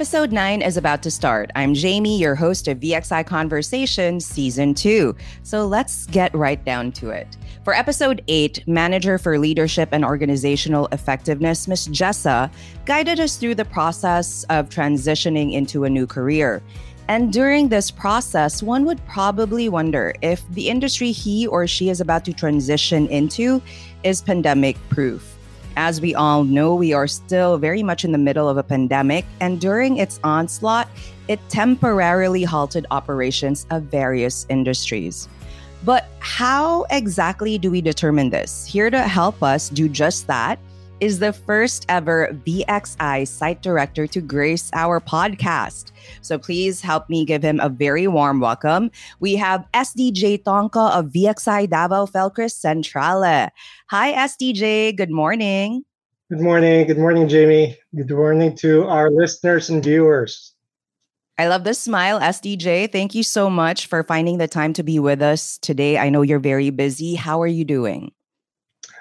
[0.00, 1.50] Episode 9 is about to start.
[1.54, 5.14] I'm Jamie, your host of VXI Conversations Season 2.
[5.42, 7.36] So let's get right down to it.
[7.64, 11.88] For episode 8, Manager for Leadership and Organizational Effectiveness, Ms.
[11.88, 12.50] Jessa,
[12.86, 16.62] guided us through the process of transitioning into a new career.
[17.08, 22.00] And during this process, one would probably wonder if the industry he or she is
[22.00, 23.60] about to transition into
[24.02, 25.36] is pandemic proof.
[25.80, 29.24] As we all know, we are still very much in the middle of a pandemic,
[29.40, 30.90] and during its onslaught,
[31.26, 35.26] it temporarily halted operations of various industries.
[35.82, 38.66] But how exactly do we determine this?
[38.66, 40.58] Here to help us do just that
[41.00, 45.92] is the first ever VXI site director to grace our podcast.
[46.22, 48.90] So please help me give him a very warm welcome.
[49.18, 53.48] We have SDJ Tonka of VXI Davao Felcris Centrale.
[53.88, 54.96] Hi, SDJ.
[54.96, 55.84] Good morning.
[56.30, 56.86] Good morning.
[56.86, 57.76] Good morning, Jamie.
[57.96, 60.54] Good morning to our listeners and viewers.
[61.38, 62.92] I love the smile, SDJ.
[62.92, 65.96] Thank you so much for finding the time to be with us today.
[65.96, 67.14] I know you're very busy.
[67.14, 68.12] How are you doing?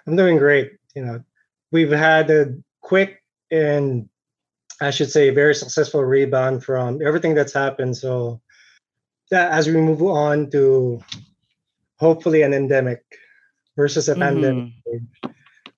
[0.08, 0.72] I'm doing great.
[0.96, 1.24] You know,
[1.72, 4.10] we've had a quick and
[4.82, 7.98] I should say very successful rebound from everything that's happened.
[7.98, 8.42] So
[9.30, 11.02] that as we move on to
[11.98, 13.04] hopefully an endemic
[13.76, 14.22] versus a mm-hmm.
[14.22, 14.74] pandemic,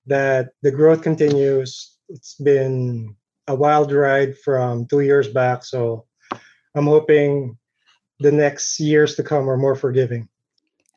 [0.06, 1.96] that the growth continues.
[2.08, 3.16] It's been
[3.48, 5.64] a wild ride from two years back.
[5.64, 6.06] So
[6.74, 7.58] I'm hoping
[8.20, 10.28] the next years to come are more forgiving.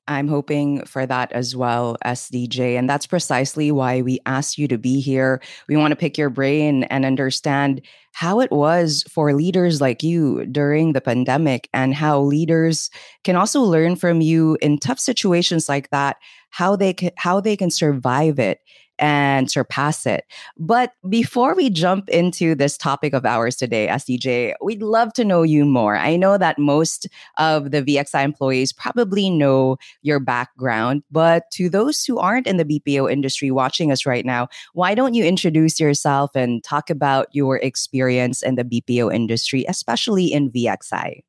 [0.08, 2.78] I'm hoping for that as well, SDJ.
[2.78, 5.42] And that's precisely why we asked you to be here.
[5.67, 7.81] We want to pick your brain and understand
[8.14, 12.89] how it was for leaders like you during the pandemic and how leaders
[13.23, 16.17] can also learn from you in tough situations like that,
[16.50, 18.60] how they can, how they can survive it
[19.00, 20.26] and surpass it.
[20.58, 25.44] But before we jump into this topic of ours today, SDJ, we'd love to know
[25.44, 25.98] you more.
[25.98, 27.08] I know that most
[27.38, 32.66] of the VXI employees probably know your background, but to those who aren't in the
[32.66, 37.58] BPO industry watching us right now, why don't you introduce yourself and talk about your
[37.58, 41.23] experience in the BPO industry, especially in VXI?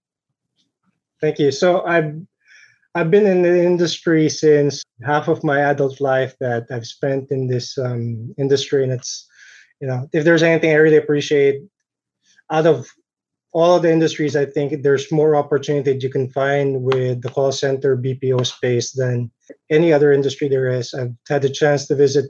[1.21, 1.50] Thank you.
[1.50, 2.15] So I've
[2.96, 7.46] I've been in the industry since half of my adult life that I've spent in
[7.46, 9.28] this um, industry, and it's
[9.82, 11.60] you know if there's anything I really appreciate
[12.50, 12.88] out of
[13.52, 17.28] all of the industries, I think there's more opportunity that you can find with the
[17.28, 19.30] call center BPO space than
[19.68, 20.94] any other industry there is.
[20.94, 22.24] I've had the chance to visit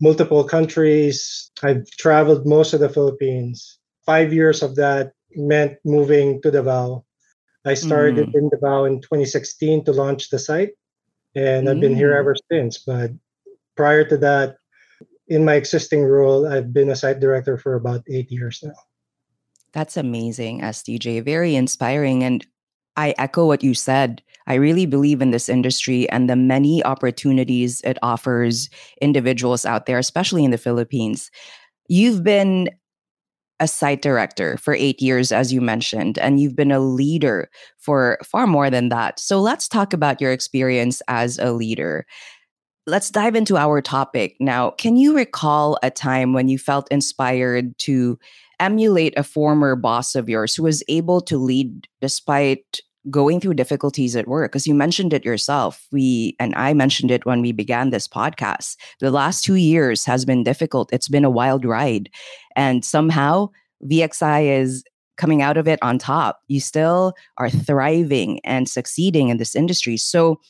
[0.00, 1.52] multiple countries.
[1.62, 3.78] I've traveled most of the Philippines.
[4.04, 7.04] Five years of that meant moving to Davao
[7.68, 8.34] I started mm.
[8.34, 10.72] in Davao in 2016 to launch the site,
[11.34, 11.70] and mm.
[11.70, 12.18] I've been here mm.
[12.18, 12.78] ever since.
[12.78, 13.12] But
[13.76, 14.56] prior to that,
[15.28, 18.74] in my existing role, I've been a site director for about eight years now.
[19.72, 21.22] That's amazing, SDJ.
[21.22, 22.24] Very inspiring.
[22.24, 22.46] And
[22.96, 24.22] I echo what you said.
[24.46, 28.70] I really believe in this industry and the many opportunities it offers
[29.02, 31.30] individuals out there, especially in the Philippines.
[31.88, 32.68] You've been
[33.60, 38.18] a site director for eight years, as you mentioned, and you've been a leader for
[38.24, 39.18] far more than that.
[39.18, 42.06] So let's talk about your experience as a leader.
[42.86, 44.70] Let's dive into our topic now.
[44.70, 48.18] Can you recall a time when you felt inspired to
[48.60, 52.80] emulate a former boss of yours who was able to lead despite
[53.10, 55.86] going through difficulties at work because you mentioned it yourself.
[55.92, 58.76] We and i mentioned it when we began this podcast.
[59.00, 60.92] The last two years has been difficult.
[60.92, 62.10] It's been a wild ride.
[62.56, 63.50] And somehow
[63.84, 64.84] vxi is
[65.16, 66.40] coming out of it on top.
[66.48, 69.96] You still are thriving and succeeding in this industry.
[69.96, 70.40] So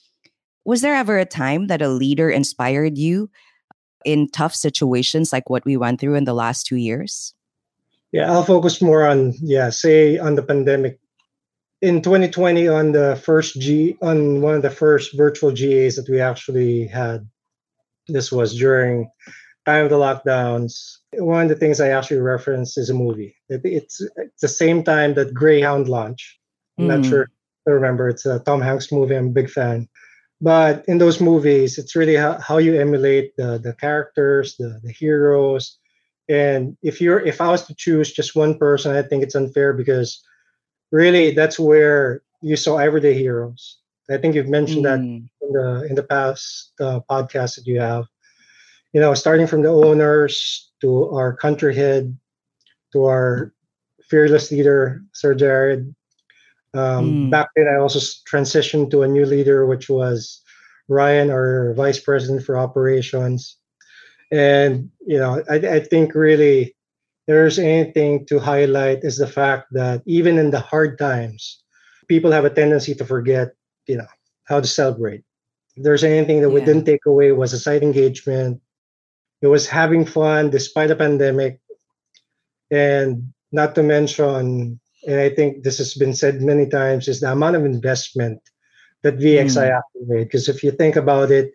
[0.64, 3.30] was there ever a time that a leader inspired you
[3.70, 7.34] uh, in tough situations like what we went through in the last two years?
[8.12, 10.98] Yeah i'll focus more on yeah say on the pandemic
[11.80, 16.20] in 2020 on the first G on one of the first virtual GAs that we
[16.20, 17.28] actually had.
[18.08, 19.10] This was during
[19.66, 20.96] time of the lockdowns.
[21.12, 23.36] One of the things I actually referenced is a movie.
[23.48, 26.38] It's, it's the same time that Greyhound launched.
[26.78, 26.88] I'm mm.
[26.88, 27.10] not hmm.
[27.10, 27.28] sure
[27.66, 28.08] I remember.
[28.08, 29.14] It's a Tom Hanks movie.
[29.14, 29.88] I'm a big fan.
[30.40, 34.92] But in those movies, it's really how, how you emulate the, the characters, the, the
[34.92, 35.78] heroes.
[36.28, 39.72] And if you're if I was to choose just one person, I think it's unfair
[39.72, 40.22] because
[40.90, 43.78] really that's where you saw everyday heroes.
[44.10, 44.88] I think you've mentioned mm.
[44.88, 48.06] that in the in the past uh, podcasts that you have.
[48.92, 52.16] You know, starting from the owners to our country head
[52.92, 53.52] to our
[54.08, 55.94] fearless leader, Sir Jared.
[56.74, 57.30] Um, mm.
[57.30, 57.98] Back then, I also
[58.30, 60.40] transitioned to a new leader, which was
[60.88, 63.56] Ryan, our vice president for operations.
[64.30, 66.74] And you know, I, I think really
[67.28, 71.62] there's anything to highlight is the fact that even in the hard times,
[72.08, 73.52] people have a tendency to forget,
[73.86, 74.08] you know,
[74.44, 75.22] how to celebrate.
[75.76, 78.62] If there's anything that we didn't take away was a site engagement.
[79.42, 81.60] It was having fun despite the pandemic.
[82.70, 87.30] And not to mention, and I think this has been said many times, is the
[87.30, 88.40] amount of investment
[89.02, 90.08] that VXI Mm.
[90.08, 90.24] made.
[90.24, 91.52] Because if you think about it,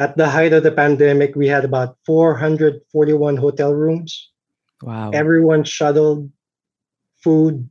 [0.00, 4.33] at the height of the pandemic, we had about 441 hotel rooms.
[4.84, 5.10] Wow.
[5.16, 6.28] Everyone shuttled,
[7.24, 7.68] food,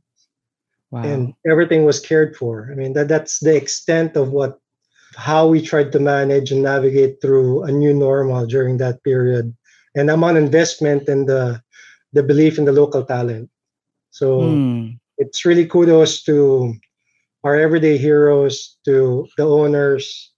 [0.90, 1.02] wow.
[1.02, 2.68] and everything was cared for.
[2.70, 4.58] I mean, that that's the extent of what
[5.14, 9.54] how we tried to manage and navigate through a new normal during that period.
[9.94, 11.62] And I'm on investment and the
[12.12, 13.48] the belief in the local talent.
[14.10, 14.98] So Mm.
[15.18, 16.74] it's really kudos to
[17.44, 20.32] our everyday heroes, to the owners,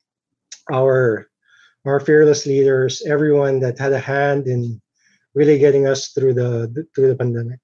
[0.72, 1.28] our
[1.86, 4.82] our fearless leaders, everyone that had a hand in
[5.36, 7.60] really getting us through the through the pandemic.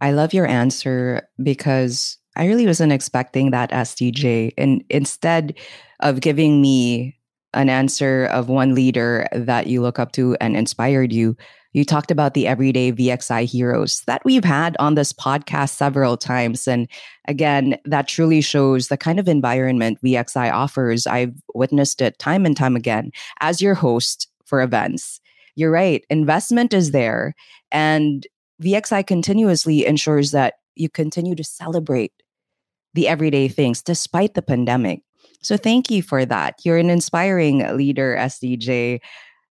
[0.00, 4.52] I love your answer because I really wasn't expecting that SDJ.
[4.58, 5.54] And instead
[6.00, 7.16] of giving me
[7.52, 11.36] an answer of one leader that you look up to and inspired you,
[11.72, 16.66] you talked about the everyday VXI heroes that we've had on this podcast several times.
[16.66, 16.88] And
[17.28, 21.06] again, that truly shows the kind of environment VXI offers.
[21.06, 23.10] I've witnessed it time and time again
[23.40, 25.20] as your host for events.
[25.56, 27.34] You're right, investment is there.
[27.70, 28.26] And
[28.62, 32.12] VXI continuously ensures that you continue to celebrate
[32.94, 35.02] the everyday things despite the pandemic.
[35.42, 36.60] So thank you for that.
[36.64, 39.00] You're an inspiring leader, SDJ.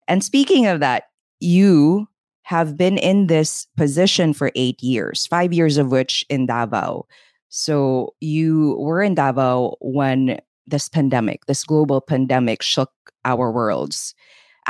[0.07, 1.05] And speaking of that,
[1.41, 2.07] you
[2.43, 7.07] have been in this position for eight years, five years of which in Davao.
[7.49, 12.91] So you were in Davao when this pandemic, this global pandemic, shook
[13.25, 14.15] our worlds.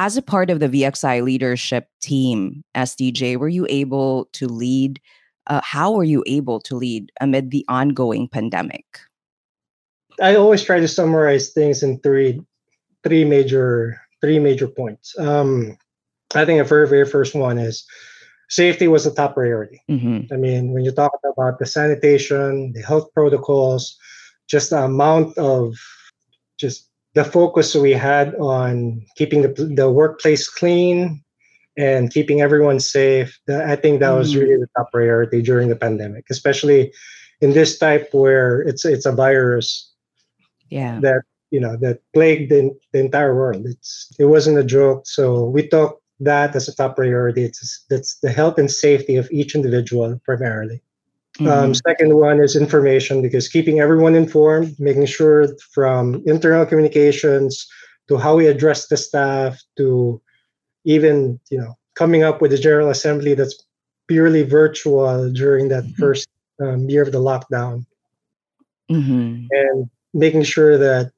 [0.01, 4.99] As a part of the VXI leadership team, SDJ, were you able to lead?
[5.47, 8.87] Uh, how were you able to lead amid the ongoing pandemic?
[10.19, 12.41] I always try to summarize things in three
[13.05, 15.15] three major three major points.
[15.19, 15.77] Um,
[16.35, 17.85] I think the very very first one is
[18.49, 19.83] safety was the top priority.
[19.91, 20.33] Mm-hmm.
[20.33, 23.99] I mean, when you talk about the sanitation, the health protocols,
[24.49, 25.77] just the amount of
[26.59, 31.23] just the focus we had on keeping the, the workplace clean
[31.77, 33.39] and keeping everyone safe.
[33.49, 34.41] I think that was Mhm.
[34.41, 36.93] really the top priority during the pandemic, especially
[37.41, 39.91] in this type where it's it's a virus
[40.69, 41.01] Yeah.
[41.01, 43.67] that you know that plagued the, the entire world.
[43.67, 45.07] It's it wasn't a joke.
[45.07, 47.43] So we took that as a top priority.
[47.45, 50.83] It's that's the health and safety of each individual primarily.
[51.41, 51.81] Um, Mhm.
[51.89, 57.67] second one is information because keeping everyone informed, making sure from internal communications
[58.09, 60.21] to how we address the staff to
[60.85, 63.65] even you know coming up with a general assembly that's
[64.07, 65.97] purely virtual during that Mhm.
[65.97, 66.29] first
[66.61, 67.87] um, year of the lockdown
[68.91, 69.49] Mhm.
[69.51, 71.11] and making sure that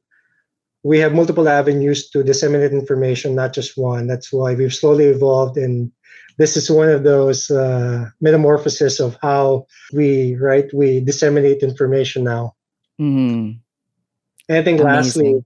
[0.83, 4.07] we have multiple avenues to disseminate information, not just one.
[4.07, 5.93] That's why we've slowly evolved, and
[6.39, 12.55] this is one of those uh, metamorphoses of how we right we disseminate information now.
[13.01, 13.61] Mhm.
[14.49, 15.45] And I think lastly, Amazing.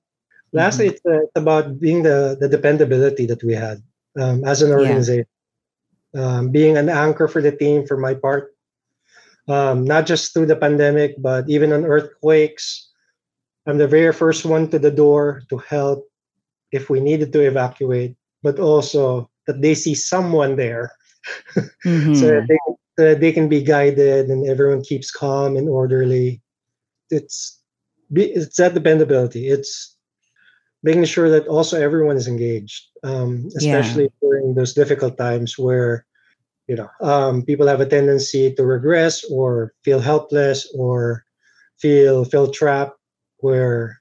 [0.52, 3.82] lastly, it's, uh, about being the the dependability that we had
[4.18, 4.76] um, as an Yeah.
[4.76, 5.26] organization,
[6.14, 7.86] um, being an anchor for the team.
[7.86, 8.54] For my part,
[9.48, 12.85] um, not just through the pandemic, but even on earthquakes.
[13.66, 16.08] I'm the very first one to the door to help
[16.72, 20.92] if we needed to evacuate, but also that they see someone there
[22.12, 22.48] so that Mhm.
[22.48, 22.58] they,
[22.98, 26.42] so that they can be guided and everyone keeps calm and orderly.
[27.10, 27.60] It's
[28.12, 29.48] it's that dependability.
[29.48, 29.96] It's
[30.82, 33.56] making sure that also everyone is engaged, um, Yeah.
[33.56, 36.04] especially during those difficult times where
[36.68, 41.24] you know um, people have a tendency to regress or feel helpless or
[41.78, 42.98] feel feel trapped.
[43.38, 44.00] Where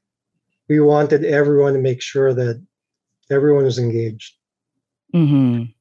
[0.69, 2.61] we wanted everyone to make sure that
[3.29, 4.33] everyone was engaged.
[5.13, 5.73] Mhm.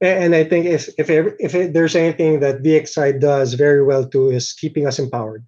[0.00, 4.52] And I think if if if there's anything that VXI does very well too is
[4.52, 5.44] keeping us empowered,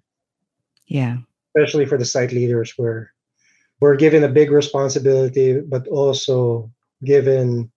[0.87, 1.17] Yeah.
[1.55, 3.13] especially for the site leaders, where
[3.79, 6.71] we're given a big responsibility, but also
[7.03, 7.71] given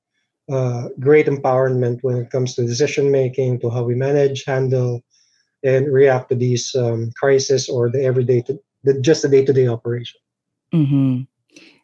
[0.50, 5.02] uh, great empowerment when it comes to decision making, to how we manage, handle,
[5.62, 9.52] and react to these um, crises or the everyday, to, the, just the day to
[9.52, 10.20] day operation.
[10.74, 11.26] Mhm.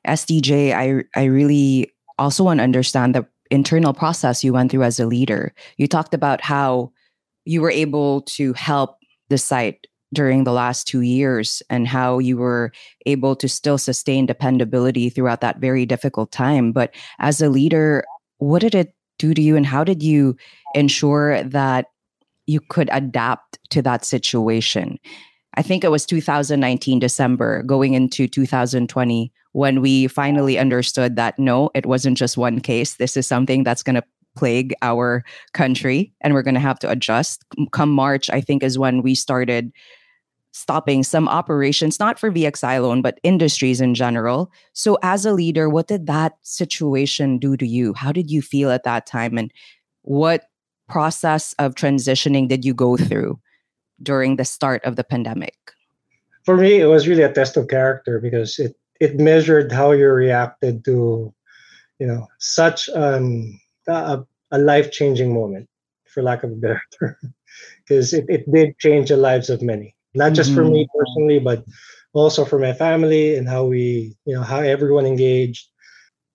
[0.05, 5.01] SDJ, I I really also want to understand the internal process you went through as
[5.01, 5.55] a leader.
[5.77, 6.93] You talked about how
[7.45, 8.97] you were able to help
[9.29, 12.73] the site during the last two years and how you were
[13.07, 16.73] able to still sustain dependability throughout that very difficult time.
[16.73, 18.05] But as a leader,
[18.39, 20.37] what did it do to you and how did you
[20.75, 21.87] ensure that
[22.49, 24.99] you could adapt to that situation.
[25.55, 31.71] I think it was 2019 December going into 2020 when we finally understood that no,
[31.75, 32.97] it wasn't just one case.
[32.97, 34.05] This is something that's going to
[34.37, 35.25] plague our
[35.55, 37.45] country and we're going to have to adjust.
[37.73, 39.73] Come March, I think, is when we started
[40.53, 44.51] stopping some operations, not for VXI alone, but industries in general.
[44.73, 47.95] So, as a leader, what did that situation do to you?
[47.95, 49.39] How did you feel at that time?
[49.39, 49.53] And
[50.03, 50.45] what
[50.89, 53.39] process of transitioning did you go through
[54.03, 55.57] during the start of the pandemic?
[56.45, 60.09] For me, it was really a test of character because it, it measured how you
[60.09, 61.33] reacted to,
[61.99, 65.69] you know, such an, a, a life changing moment,
[66.07, 67.17] for lack of a better term,
[67.87, 70.59] because it, it did change the lives of many not just mm-hmm.
[70.59, 70.99] for me mm-hmm.
[70.99, 71.65] personally, but
[72.13, 75.69] also for my family and how we, you know, how everyone engaged.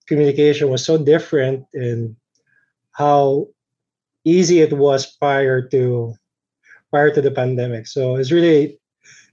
[0.07, 2.15] Communication was so different and
[2.91, 3.47] how
[4.23, 6.15] easy it was prior to
[6.93, 7.87] prior to the pandemic.
[7.87, 8.77] So it's really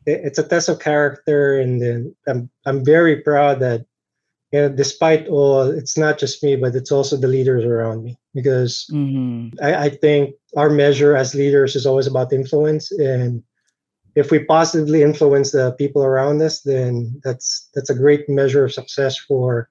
[0.07, 3.85] it's a test of character, and then I'm I'm very proud that
[4.53, 8.19] you know, despite all, it's not just me, but it's also the leaders around me
[8.35, 9.55] because mm-hmm.
[9.63, 13.45] I, I think our measure as leaders is always about influence and
[14.17, 18.73] if we positively influence the people around us, then that's that's a great measure of
[18.73, 19.69] success for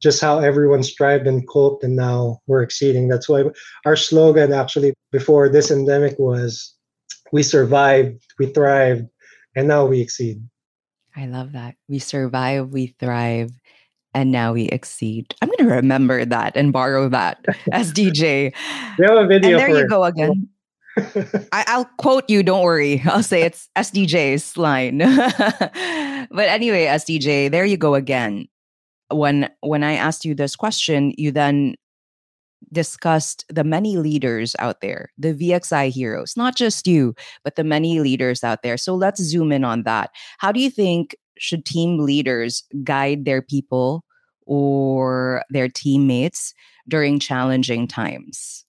[0.00, 3.08] just how everyone strived and coped, and now we're exceeding.
[3.08, 3.44] That's why
[3.84, 6.74] our slogan actually before this endemic was,
[7.32, 9.08] "We survived, we thrived,
[9.54, 10.42] and now we exceed."
[11.16, 11.74] I love that.
[11.88, 13.50] We survive, we thrive,
[14.14, 15.34] and now we exceed.
[15.42, 18.54] I'm going to remember that and borrow that SDJ.
[18.98, 19.50] We have a video.
[19.50, 20.48] And there you go again.
[21.52, 22.42] I, will quote you.
[22.42, 23.02] Don't worry.
[23.04, 24.98] I'll say it's SDJ's line.
[24.98, 28.48] but anyway, SDJ, there you go again.
[29.10, 31.76] When when I asked you this question, you then
[32.72, 38.00] discussed the many leaders out there, the VXI heroes, not just you, but the many
[38.00, 38.76] leaders out there.
[38.76, 40.10] So let's zoom in on that.
[40.38, 44.04] How do you think should team leaders guide their people
[44.46, 46.54] or their teammates
[46.88, 48.64] during challenging times?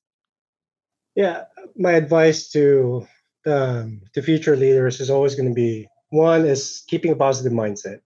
[1.16, 3.08] Yeah, my advice to
[3.46, 8.00] um, to future leaders is always going to be one is keeping a positive mindset.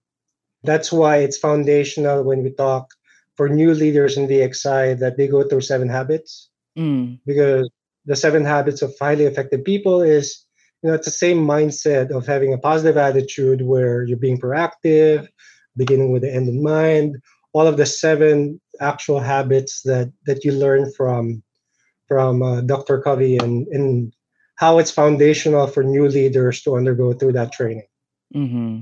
[0.62, 2.94] That's why it's foundational when we talk
[3.36, 7.18] for new leaders in VXI that they go through seven habits mm.
[7.26, 7.68] because
[8.06, 10.44] the seven habits of highly effective people is
[10.82, 15.26] you know it's the same mindset of having a positive attitude where you're being proactive
[15.76, 17.16] beginning with the end in mind
[17.52, 21.42] all of the seven actual habits that that you learn from
[22.06, 23.00] from uh, Dr.
[23.00, 24.12] Covey and, and
[24.56, 27.86] how it's foundational for new leaders to undergo through that training.
[28.34, 28.80] Mm-hmm.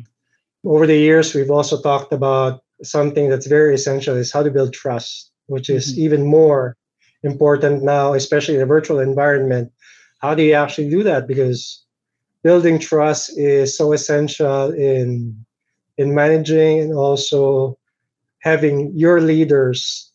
[0.64, 4.72] Over the years, we've also talked about something that's very essential is how to build
[4.72, 6.02] trust, which is mm-hmm.
[6.02, 6.76] even more
[7.22, 9.72] important now, especially in a virtual environment.
[10.20, 11.26] How do you actually do that?
[11.26, 11.84] Because
[12.42, 15.44] building trust is so essential in
[15.98, 17.78] in managing and also
[18.40, 20.10] having your leaders,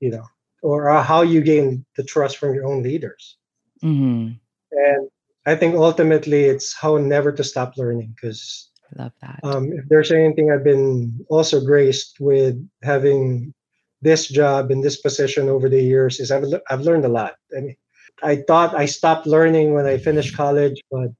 [0.00, 0.26] you know,
[0.62, 3.36] or how you gain the trust from your own leaders.
[3.82, 4.32] Mm-hmm.
[4.72, 5.10] And
[5.46, 9.40] I think ultimately it's how never to stop learning because love that.
[9.42, 13.54] Um, if there's anything I've been also graced with having
[14.02, 17.34] this job in this position over the years is I've, I've learned a lot.
[17.56, 17.76] I mean,
[18.22, 21.10] I thought I stopped learning when I finished college, but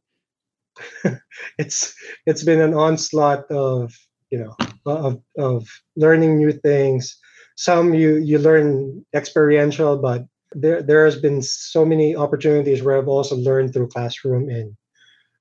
[1.59, 1.95] it's
[2.27, 3.95] it's been an onslaught of
[4.31, 7.19] you know of of learning new things
[7.61, 13.15] some you you learn experiential, but there there has been so many opportunities where I've
[13.17, 14.75] also learned through classroom and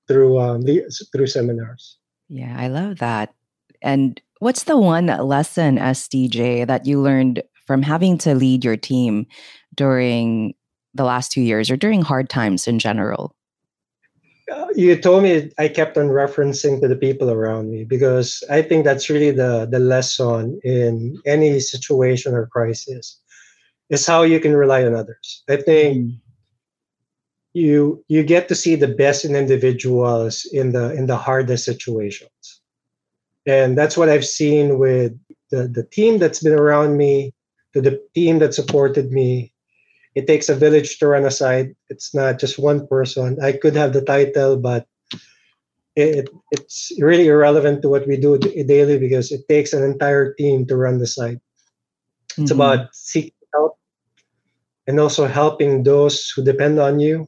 [0.06, 0.84] through um, the,
[1.14, 1.98] through seminars.
[2.30, 3.34] Yeah, I love that.
[3.82, 9.26] And what's the one lesson, SDJ, that you learned from having to lead your team
[9.76, 10.54] during
[10.94, 13.36] the last two years or during hard times in general?
[14.76, 18.84] you told me I kept on referencing to the people around me because I think
[18.84, 23.20] that's really the the lesson in any situation or crisis
[23.90, 25.44] is how you can rely on others.
[25.50, 26.20] I think mm.
[27.54, 32.62] You you get to see the best in individuals in the in the hardest situations.
[33.46, 35.18] And that's what I've seen with
[35.50, 37.34] the, the team that's been around me,
[37.74, 39.52] to the team that supported me,
[40.16, 41.76] it takes a village to run a site.
[41.90, 43.42] It's not just one person.
[43.42, 44.86] I could have the title, but
[45.96, 50.66] it, it's really irrelevant to what we do daily because it takes an entire team
[50.68, 51.40] to run the site.
[52.34, 52.44] Mm-hmm.
[52.44, 53.78] It's about seeking help
[54.88, 57.28] and also helping those who depend on you.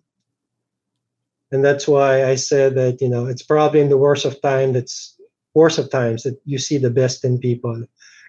[1.52, 4.74] And that's why I said that, you know, it's probably in the worst of time
[4.74, 5.16] that's
[5.54, 7.84] worst of times that you see the best in people.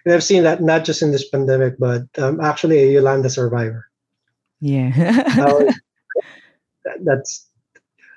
[0.05, 3.87] And I've seen that not just in this pandemic, but um, actually a Yolanda survivor.
[4.59, 4.91] Yeah.
[4.95, 5.79] that,
[7.03, 7.47] that's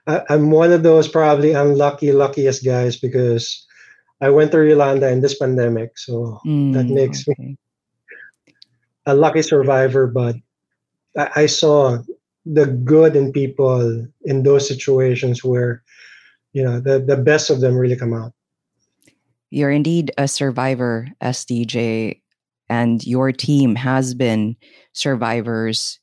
[0.07, 3.67] I, am one of those probably unlucky, luckiest guys because
[4.21, 5.99] I went to Yolanda in this pandemic.
[5.99, 7.43] So mm, that makes okay.
[7.43, 7.59] me
[9.05, 10.07] a lucky survivor.
[10.07, 10.37] But
[11.17, 11.99] I, I saw
[12.47, 15.83] the good in people in those situations where,
[16.53, 18.33] you know, the, the best of them really come out.
[19.51, 22.21] You're indeed a survivor, SDJ,
[22.69, 24.57] and your team has been
[24.93, 25.99] survivors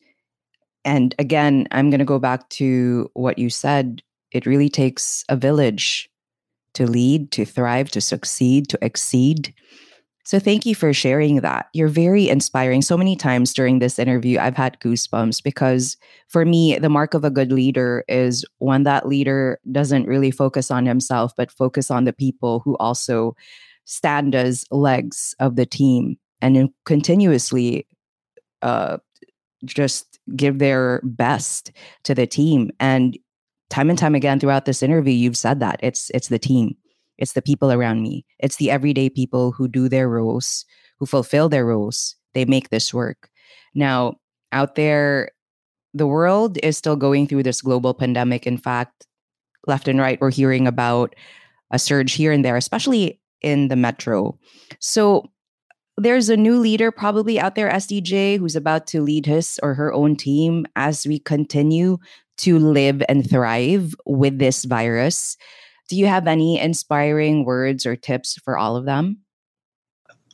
[0.86, 4.02] and again, I'm going to go back to what you said.
[4.32, 6.10] It really takes a village
[6.74, 9.54] to lead, to thrive, to succeed, to exceed.
[10.26, 11.68] So thank you for sharing that.
[11.74, 12.82] You're very inspiring.
[12.82, 15.98] So many times during this interview, I've had goosebumps because
[16.30, 20.72] for me, the mark of a good leader is when that leader doesn't really focus
[20.72, 23.36] on himself, but focus on the people who also
[23.84, 27.86] stand as legs of the team and continuously
[28.62, 28.98] uh,
[29.66, 31.72] just give their best
[32.04, 32.72] to the team.
[32.80, 33.18] And
[33.70, 36.76] time and time again throughout this interview, you've said that it's it's the team,
[37.18, 40.66] it's the people around me, it's the everyday people who do their roles,
[41.00, 42.16] who fulfill their roles.
[42.34, 43.30] They make this work.
[43.76, 44.16] Now,
[44.52, 45.32] out there,
[45.94, 48.48] the world is still going through this global pandemic.
[48.48, 49.06] In fact,
[49.68, 51.16] left and right, we're hearing about
[51.72, 54.38] a surge here and there, especially in the metro.
[54.80, 55.30] So
[55.98, 59.94] there's a new leader probably out there, SDJ, who's about to lead his or her
[59.94, 61.98] own team as we continue
[62.38, 65.38] to live and thrive with this virus.
[65.90, 69.20] Do you have any inspiring words or tips for all of them?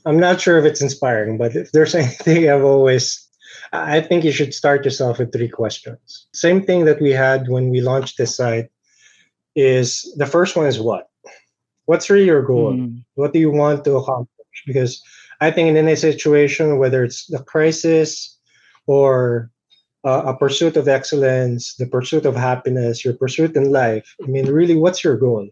[0.06, 3.27] I'm not sure if it's inspiring, but if there's anything I've always,
[3.74, 6.27] I think you should start yourself with three questions.
[6.34, 8.70] Same thing that we had when we launched this site
[9.56, 11.10] is the first one is what?
[11.86, 12.74] What's really your goal?
[12.74, 13.03] Mm.
[13.15, 14.63] What do you want to accomplish?
[14.65, 15.02] Because
[15.41, 18.38] I think in any situation, whether it's the crisis
[18.88, 19.50] or
[20.05, 24.45] uh, a pursuit of excellence, the pursuit of happiness, your pursuit in life, I mean,
[24.47, 25.49] really, what's your goal?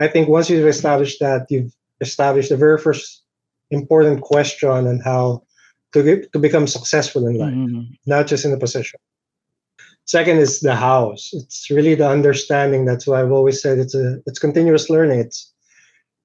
[0.00, 3.22] I think once you've established that, you've established the very first
[3.70, 5.42] important question on how
[5.92, 7.82] to get, to become successful in life, mm-hmm.
[8.06, 8.98] not just in the position.
[10.04, 11.30] Second is the hows.
[11.32, 12.84] It's really the understanding.
[12.84, 15.20] That's why I've always said it's a it's continuous learning.
[15.20, 15.52] It's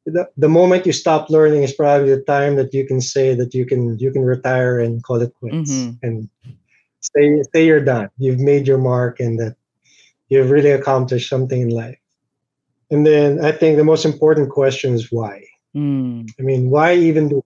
[0.06, 3.54] the, the moment you stop learning is probably the time that you can say that
[3.54, 6.06] you can you can retire and call it quits mm-hmm.
[6.06, 6.30] and
[7.16, 9.56] say say you're done you've made your mark and that
[10.30, 12.00] you've really accomplished something in life.
[12.92, 15.44] And then i think the most important question is why.
[15.76, 16.30] Mm.
[16.40, 17.44] i mean why even do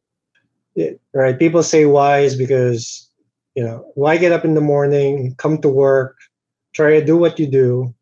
[0.76, 1.38] it right?
[1.38, 3.10] People say why is because
[3.56, 6.16] you know why get up in the morning come to work
[6.74, 7.94] try to do what you do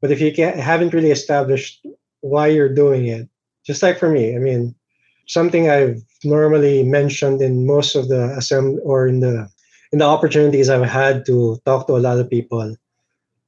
[0.00, 1.84] but if you can't haven't really established
[2.20, 3.28] why you're doing it
[3.66, 4.74] just like for me, I mean,
[5.26, 9.48] something I've normally mentioned in most of the assembly or in the
[9.96, 12.76] in the opportunities I've had to talk to a lot of people,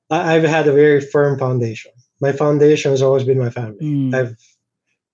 [0.08, 1.92] I, have had a very firm foundation.
[2.22, 3.84] My foundation has always been my family.
[3.84, 4.14] Mm.
[4.14, 4.34] I've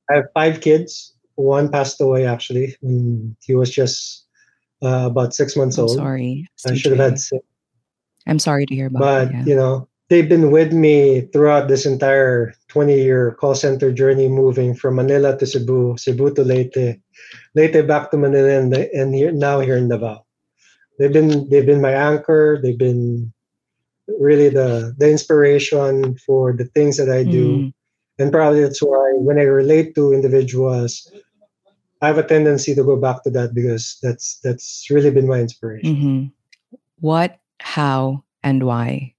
[0.08, 1.12] I have five kids.
[1.34, 4.26] One passed away actually when he was just
[4.80, 5.96] uh, about six months I'm old.
[5.96, 7.44] Sorry, I should have had six.
[8.28, 9.00] I'm sorry to hear about.
[9.00, 9.44] But that, yeah.
[9.44, 14.72] you know, they've been with me throughout this entire 20 year call center journey moving
[14.72, 17.00] from manila to cebu cebu to leyte
[17.56, 20.23] leyte back to manila and, and here, now here in davao
[20.98, 23.33] they've been they've been my anchor they've been
[24.20, 27.74] really the the inspiration for the things that i do mm.
[28.18, 31.11] and probably that's why when i relate to individuals
[32.02, 35.40] i have a tendency to go back to that because that's that's really been my
[35.40, 36.76] inspiration mm-hmm.
[37.00, 39.14] what how and why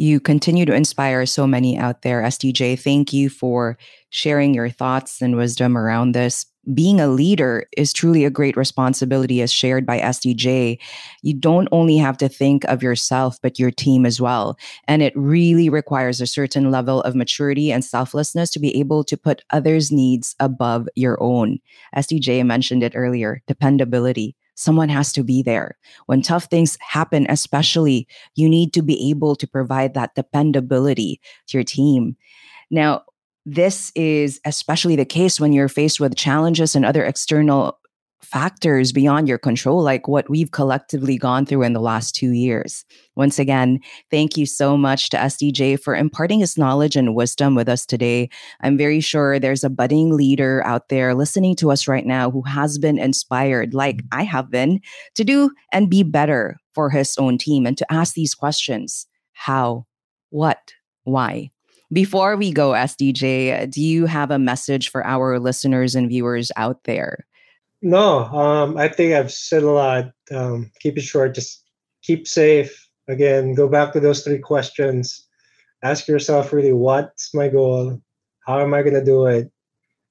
[0.00, 2.22] you continue to inspire so many out there.
[2.22, 3.76] SDJ, thank you for
[4.08, 6.46] sharing your thoughts and wisdom around this.
[6.74, 10.78] Being a leader is truly a great responsibility, as shared by SDJ.
[11.22, 14.58] You don't only have to think of yourself, but your team as well.
[14.86, 19.16] And it really requires a certain level of maturity and selflessness to be able to
[19.16, 21.60] put others' needs above your own.
[21.96, 25.78] SDJ mentioned it earlier dependability someone has to be there.
[26.04, 31.18] When tough things happen, especially, you need to be able to provide that dependability
[31.48, 32.16] to your team.
[32.70, 33.02] Now,
[33.50, 37.78] this is especially the case when you're faced with challenges and other external
[38.22, 42.84] factors beyond your control, like what we've collectively gone through in the last two years.
[43.16, 47.68] Once again, thank you so much to SDJ for imparting his knowledge and wisdom with
[47.68, 48.28] us today.
[48.60, 52.42] I'm very sure there's a budding leader out there listening to us right now who
[52.42, 54.20] has been inspired, like mm-hmm.
[54.20, 54.80] I have been,
[55.16, 59.86] to do and be better for his own team and to ask these questions how,
[60.28, 61.50] what, why.
[61.92, 66.84] Before we go, SDJ, do you have a message for our listeners and viewers out
[66.84, 67.26] there?
[67.82, 70.12] No, um, I think I've said a lot.
[70.30, 71.34] Um, keep it short.
[71.34, 71.64] Just
[72.02, 72.88] keep safe.
[73.08, 75.26] Again, go back to those three questions.
[75.82, 78.00] ask yourself really what's my goal,
[78.46, 79.50] how am I going to do it,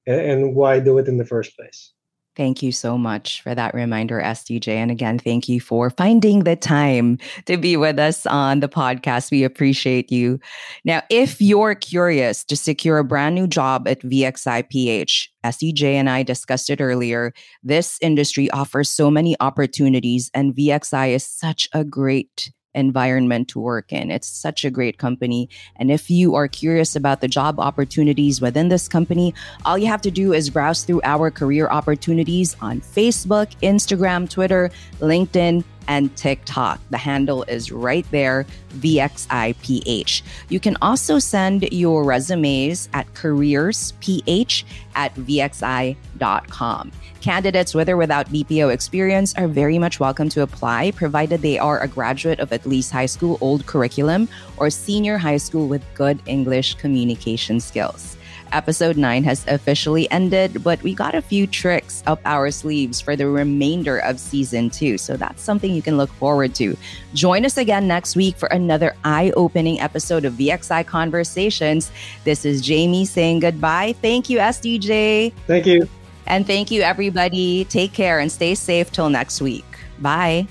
[0.06, 1.92] and, and why do it in the first place.
[2.36, 4.68] Thank you so much for that reminder, SDJ.
[4.68, 9.32] And again, thank you for finding the time to be with us on the podcast.
[9.32, 10.38] We appreciate you.
[10.84, 16.22] Now, if you're curious to secure a brand new job at VXIPH, SDJ and I
[16.22, 17.32] discussed it earlier.
[17.64, 23.92] This industry offers so many opportunities, and VXI is such a great environment to work
[23.92, 24.10] in.
[24.10, 25.48] It's such a great company.
[25.76, 30.02] And if you are curious about the job opportunities within this company, all you have
[30.02, 36.80] to do is browse through our career opportunities on Facebook, Instagram, Twitter, LinkedIn, and TikTok.
[36.90, 40.22] The handle is right there, VXIPH.
[40.48, 46.92] You can also send your resumes at careersph at VXI.com.
[47.20, 51.80] Candidates with or without BPO experience are very much welcome to apply, provided they are
[51.80, 56.22] a graduate of at least high school old curriculum or senior high school with good
[56.26, 58.16] English communication skills.
[58.52, 63.16] Episode 9 has officially ended, but we got a few tricks up our sleeves for
[63.16, 64.98] the remainder of season 2.
[64.98, 66.76] So that's something you can look forward to.
[67.14, 71.90] Join us again next week for another eye opening episode of VXI Conversations.
[72.24, 73.94] This is Jamie saying goodbye.
[74.00, 75.32] Thank you, SDJ.
[75.46, 75.88] Thank you.
[76.26, 77.64] And thank you, everybody.
[77.64, 79.64] Take care and stay safe till next week.
[79.98, 80.46] Bye.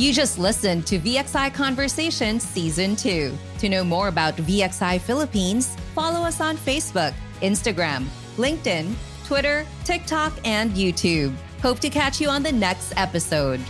[0.00, 3.36] You just listened to VXI Conversations Season 2.
[3.58, 8.06] To know more about VXI Philippines, follow us on Facebook, Instagram,
[8.38, 8.94] LinkedIn,
[9.26, 11.34] Twitter, TikTok, and YouTube.
[11.60, 13.60] Hope to catch you on the next episode.